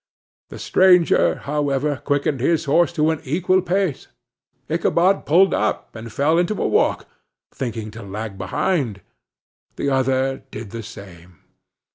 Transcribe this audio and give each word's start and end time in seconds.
The 0.49 0.57
stranger, 0.57 1.35
however, 1.35 1.97
quickened 1.97 2.39
his 2.39 2.65
horse 2.65 2.91
to 2.93 3.11
an 3.11 3.21
equal 3.23 3.61
pace. 3.61 4.07
Ichabod 4.67 5.27
pulled 5.27 5.53
up, 5.53 5.95
and 5.95 6.11
fell 6.11 6.39
into 6.39 6.59
a 6.59 6.67
walk, 6.67 7.05
thinking 7.53 7.91
to 7.91 8.01
lag 8.01 8.35
behind, 8.35 9.01
the 9.75 9.91
other 9.91 10.41
did 10.49 10.71
the 10.71 10.81
same. 10.81 11.37